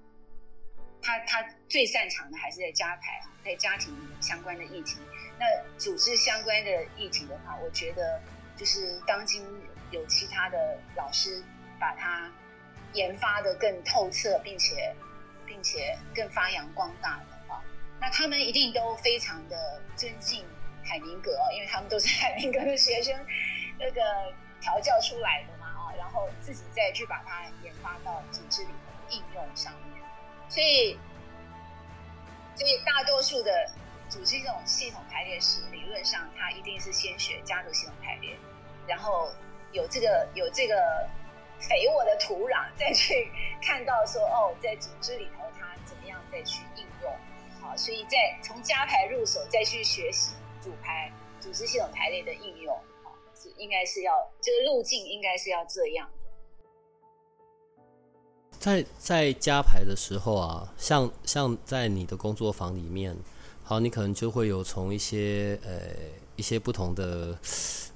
[1.02, 5.00] 他他最擅长的还是在家排，在家庭相关的议题。
[5.40, 5.46] 那
[5.78, 8.22] 组织相关的议题的话，我觉得
[8.56, 9.46] 就是当今
[9.92, 11.44] 有其他的老师
[11.80, 12.32] 把它
[12.94, 14.96] 研发的更透彻，并且
[15.46, 17.37] 并且更发扬光大的。
[18.00, 20.46] 那他们一定都非常的尊敬
[20.84, 23.14] 海宁格，因为他们都是 海宁格的学生，
[23.80, 24.02] 那个
[24.62, 30.04] 调教出来的嘛啊，然后自己再去把它研发到组织里头应用上面。
[30.50, 30.98] 所以，
[32.56, 33.70] 所以大多数的
[34.08, 38.38] 组织这种系统排列师，理论上他一定是先学家族系统排列，
[38.88, 39.30] 然后
[39.74, 41.10] 有这个有这个
[41.60, 43.30] 肥沃的土壤，再去
[43.62, 47.14] 看到说哦，在组织里头他怎么样再去应用。
[47.76, 56.10] 所以在从加牌入手，再去学习组牌组织系统排列的应用，好，是应该是要这个路径应该是要这样。
[58.60, 63.16] 在在加牌的时候啊，像像在你的工作坊里面，
[63.64, 65.80] 好，你可能就会有从一些呃
[66.36, 67.38] 一些不同的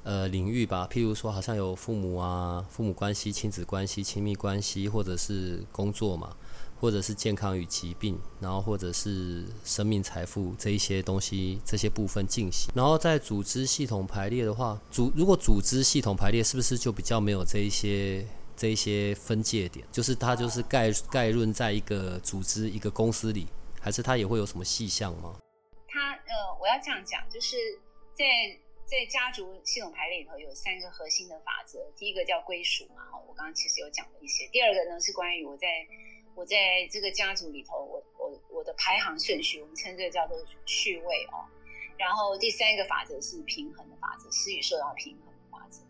[0.03, 6.37] 呃领域吧，譬如说好像有父母啊、父母关系、亲子关系、亲密关系，或者是工作嘛，
[6.81, 12.73] 或者是健康与疾病，然后或者是生命财富这一些东西这些部分进行。
[12.75, 18.25] 然后在组织系统排列的话，组如果组织系统排列是不是就比较没有这一些？
[18.53, 23.47] 这一些分界点，就是它就是概概论在一个组织、一个公司里，
[23.79, 25.39] 还是它也会有什么细项吗？
[25.87, 27.57] 它呃，我要这样讲，就是
[28.13, 28.23] 在
[28.85, 34.47] 在家族系统排列里头有三个核心的法则，第一个叫归属嘛，我刚刚其实有讲了一些。
[34.51, 35.65] 第二个呢是关于我在
[36.35, 41.45] 我在这个家族里头，我我我的排行顺序，我们称这个叫做序位哦。
[41.97, 45.81] 然后第三个法则是平衡的法则，施与受到平衡的法则。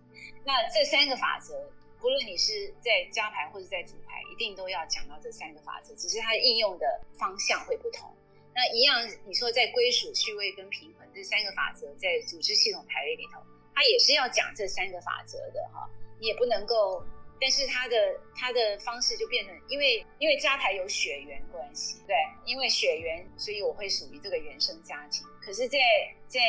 [0.43, 1.71] 那这三个法则。
[2.01, 8.11] 不论你是在家排或者在组排，一定都要讲到这三个法则，只是它应用的方向会不同。
[8.55, 13.39] 那一样，你说在归属、序位跟平衡这三个法则，在组织系统排列里头，
[13.75, 15.87] 它也是要讲这三个法则的哈。
[16.19, 17.05] 你也不能够，
[17.41, 17.97] 但是他的
[18.35, 22.15] 他的方式就变成，因为因为家台有血缘关系，对，
[22.45, 25.25] 因为血缘，所以我会属于这个原生家庭。
[25.41, 25.79] 可是在，
[26.27, 26.39] 在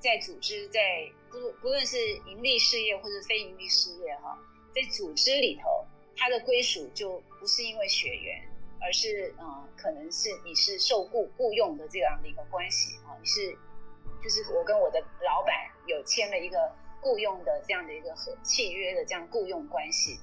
[0.00, 4.38] 在组织，在不不论是盈利事业或者非盈利事业哈。
[4.74, 5.84] 在组织里头，
[6.16, 8.40] 它的归属就不是因为血缘，
[8.80, 13.50] 而是嗯、呃，可能是你是受雇雇佣的这样的一个关系啊，你是
[14.22, 15.54] 就是我跟我的老板
[15.86, 20.18] 有签了一个雇佣的这样的一个合契约的这样雇佣关系，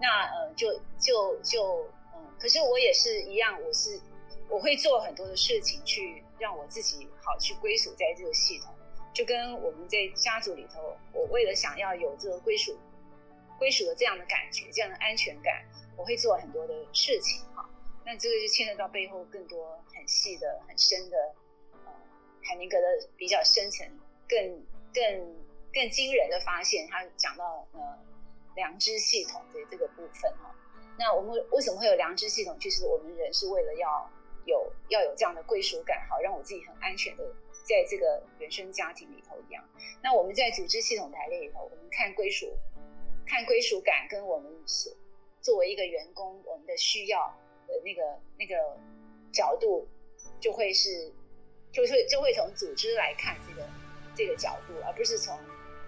[0.00, 4.00] 那呃就就就嗯、可是我也是一样，我是
[4.48, 8.74] 我会做很多的事情去让我自己好去归属在这个系统，
[9.12, 12.78] 就跟我们在家族里头，我为了想要有这个归属。
[13.58, 15.64] 归属的这样的感觉，这样的安全感，
[15.96, 17.66] 我会做很多的事情哈。
[18.04, 21.16] 那这个就牵扯到背后更多很细的、很深的，
[21.86, 21.92] 呃，
[22.42, 22.86] 海明格的
[23.16, 23.88] 比较深层、
[24.28, 24.38] 更
[24.92, 25.02] 更
[25.72, 26.86] 更惊人的发现。
[26.86, 27.98] 他讲到呃
[28.56, 30.52] 良知系统的这个部分哈。
[30.98, 32.58] 那我们为什么会有良知系统？
[32.58, 34.10] 其实我们人是为了要
[34.46, 37.24] 有要有这样的归属感，好让我自己很安全的
[37.62, 39.62] 在这个原生家庭里头一样。
[40.02, 42.52] 那我们在组织系统排列里头，我们看归属。
[43.28, 44.92] 看归属感跟我们所
[45.40, 47.36] 作为一个员工，我们的需要
[47.66, 48.54] 的那个那个
[49.32, 49.84] 角度，
[50.38, 51.12] 就会是，
[51.72, 53.68] 就会就会从组织来看这个
[54.14, 55.36] 这个角度，而不是从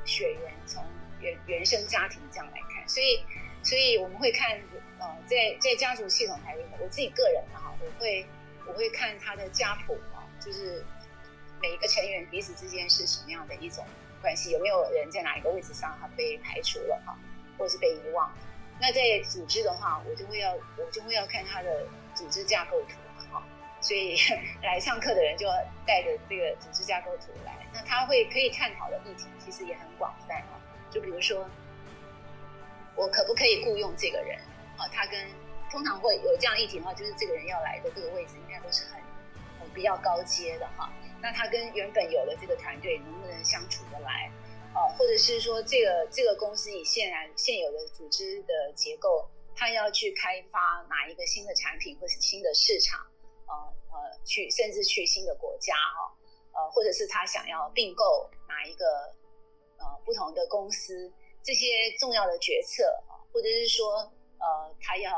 [0.04, 0.82] 血缘、从
[1.20, 2.88] 原原生家庭这样来看。
[2.88, 3.22] 所以，
[3.62, 4.60] 所以我们会看，
[4.98, 8.26] 呃，在在家族系统排列，我自己个人哈，我会
[8.66, 10.84] 我会看他的家谱啊，就是
[11.60, 13.84] 每一个成员彼此之间是什么样的一种
[14.20, 17.18] 关系，有没有人在哪一个位置上他被排除了哈。
[17.58, 18.32] 或者是被遗忘，
[18.80, 23.46] 那在组织的话，我就会要我就会要看他的组织架构图嘛，哈，
[23.80, 24.16] 所以
[24.62, 25.52] 来上课的人就要
[25.84, 27.66] 带着这个组织架构图来。
[27.74, 30.60] 那他会可以探讨的议题其实也很广泛哈，
[30.98, 31.48] 就比如说
[32.96, 34.36] 我可不可以雇佣这个人
[34.76, 34.88] 啊？
[34.88, 35.30] 他跟
[35.70, 39.00] 通常会有这样议题的话，就是这个人要来的这个位置应该都是很
[39.60, 40.92] 很比较高阶的哈。
[41.22, 44.28] 那他跟原本有的这个团队能不能相处得来？
[44.74, 53.00] 哦，或者是说，这个这个公司以现然现有的组织的结构，他要去开发哪一个新的产品，或是新的市场，
[53.46, 53.54] 呃
[53.92, 56.12] 呃，去甚至去新的国家哈，
[56.52, 58.84] 呃，或者是他想要并购哪一个
[59.78, 61.12] 呃不同的公司，
[61.42, 63.94] 这些重要的决策啊，或者是说
[64.38, 65.10] 呃，他要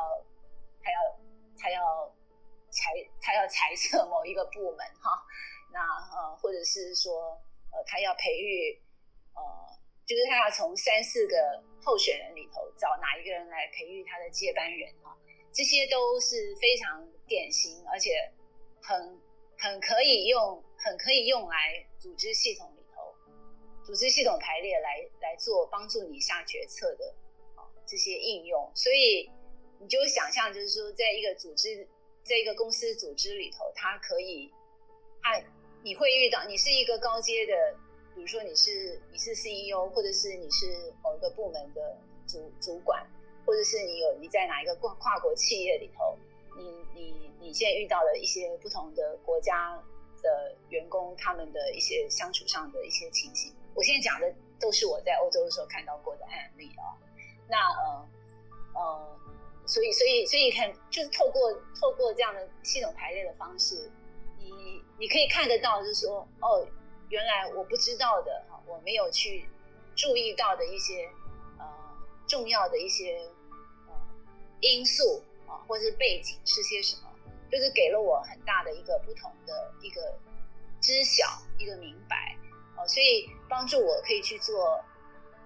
[0.83, 0.99] 他要
[1.59, 2.09] 他要
[2.71, 5.11] 裁他要裁撤某一个部门哈，
[5.73, 7.37] 那呃，或者是说
[7.73, 8.81] 呃，他要培育。
[9.33, 9.41] 呃，
[10.05, 15.17] 就是他要从三四个候选人里头找哪一个人来培育他的接班人啊，
[15.53, 18.11] 这些都是非常典型，而且
[18.83, 19.19] 很
[19.57, 22.69] 很可以用，很可以用来组织系统，
[23.91, 27.13] 组织系统排列来来做帮助你下决策的
[27.57, 28.71] 啊这些应用。
[28.73, 29.29] 所以
[29.81, 31.89] 你就想象，就是说，在一个组织，
[32.23, 34.49] 在一个公司组织里头，它可以，
[35.21, 35.43] 它
[35.83, 37.53] 你会遇到，你是一个高阶的。
[38.15, 43.05] 比如说你是你是 CEO，或者是你是某个部门的主主管，
[43.45, 46.17] 或者是你有你在哪一个跨跨国企业里头，
[46.57, 49.77] 你你你现在遇到的一些不同的国家
[50.23, 53.53] 的员工，他们的一些相处上的一些情形。
[53.81, 56.93] 我现在讲的都是我在欧洲的时候看到过的案例啊。
[57.49, 58.09] 那呃
[58.75, 59.19] 呃，
[59.65, 61.51] 所以所以所以看，就是透过
[61.81, 63.91] 透过这样的系统排列的方式，
[64.37, 66.69] 你你可以看得到，就是说哦，
[67.09, 69.49] 原来我不知道的哈，我没有去
[69.97, 71.09] 注意到的一些
[71.59, 71.65] 呃
[72.29, 73.19] 重要的一些
[73.89, 73.95] 呃
[74.61, 77.11] 因素啊，或者是背景是些什么，
[77.51, 80.19] 就是给了我很大的一个不同的一个
[80.83, 81.25] 知晓，
[81.57, 82.37] 一个明白。
[82.87, 84.83] 所以帮助我可以去做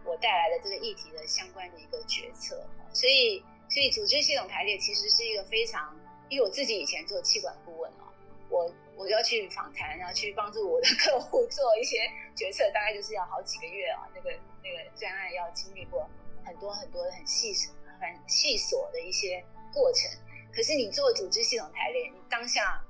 [0.05, 2.67] 我带来的这个议题的相关的一个决策。
[2.93, 5.95] 所以，所以组织系统排列其实是一个非常，
[6.29, 8.07] 因为我自己以前做气管顾问啊，
[8.49, 11.99] 我我要去访谈，然后去帮助我的 客户做一些
[12.37, 14.07] 决策，大概就是要好几个月啊。
[14.15, 14.31] 那个
[14.63, 16.09] 那个专案要经历过
[16.45, 17.53] 很多很多很细、
[18.01, 20.11] 很细琐的一些过程。
[20.55, 22.81] 可是你做组织系统排列，你当下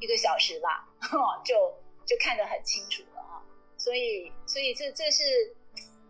[0.00, 0.88] 一个小时吧，
[1.44, 1.54] 就
[2.04, 3.04] 就看得很清楚。
[3.88, 5.22] 所以，所以这这是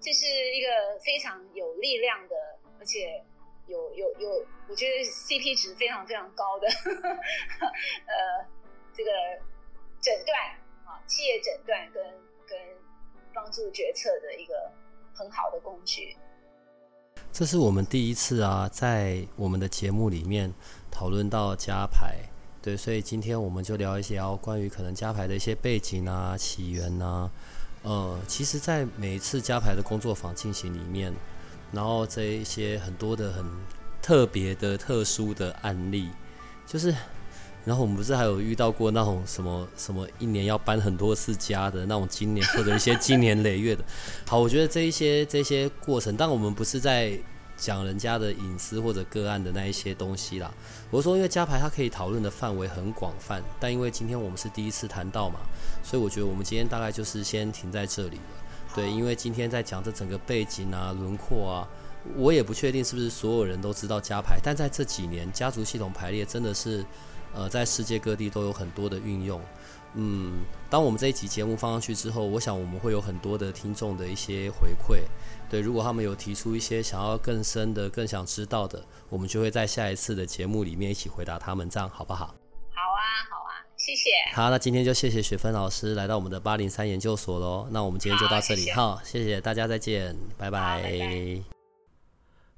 [0.01, 2.35] 这是一个非常有力量的，
[2.81, 3.23] 而且
[3.69, 8.45] 有有有，我觉得 CP 值非常非常高的，呃，
[8.93, 9.11] 这个
[10.01, 10.37] 诊断
[10.87, 12.03] 啊，企业诊断跟
[12.49, 12.59] 跟
[13.33, 14.73] 帮助决策的一个
[15.15, 16.17] 很好的工具。
[17.33, 20.53] 这是我们第一次啊，在我们的节目里面
[20.91, 22.17] 讨论到加排，
[22.61, 27.31] 对，所以今天我们就聊一些关于可能加排的一些背景啊、起源啊。
[27.83, 31.15] 呃，其实，在每一次加牌的工作坊进行里面，
[31.73, 33.45] 然后这一些很多的很
[34.03, 36.09] 特别的、特殊的案例，
[36.67, 36.95] 就是，
[37.65, 43.85] 然后我们不是还有遇到过那种什么什么一年要搬很多次家的那种经年，或者一些经年累月的。
[44.27, 47.19] 好，我觉得这一些这些过程，但我们不是在
[47.59, 50.51] 讲人家的隐私或者个案的那一些东西啦。
[50.91, 55.41] 我说，因为家排它可以讨论的范围很广泛，但因为今天我们是第一次谈到嘛。
[55.83, 61.69] 所以我觉得我们今天大概就是先停在这里了，对，因为今天在讲这整个背景啊、轮廓啊，
[62.15, 66.85] 我也不确定是不是所有人都知道家排，但在这几年家族系统排列真的是，
[67.35, 69.41] 呃，在世界各地都有很多的运用。
[69.95, 75.01] 嗯，当我们这一集节目放上去之后，我想我们会有很多的听众的一些回馈，
[75.51, 82.27] 对，如果他们有提出一些想要更深的、更想知道的，我们就会在下一次的节目里面一起回答他们，这样好不好？
[82.27, 83.65] 好啊，好啊。
[83.77, 84.11] 谢谢。
[84.35, 87.67] 好，那今天就谢谢雪芬老师来到我们的八零三研究所喽。
[87.71, 90.83] 那我们今天就到这里，好，谢谢，谢谢大家，再见，拜拜。
[90.83, 91.43] 拜拜。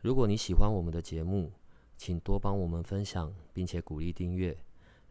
[0.00, 1.52] 如果你喜欢我们的节目，
[1.96, 4.56] 请多帮我们分享，并且鼓励订阅，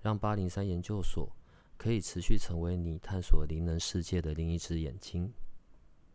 [0.02, 1.30] 让八零三研究所
[1.78, 5.32] 可以持续成为你探索灵能世界的另一只眼睛。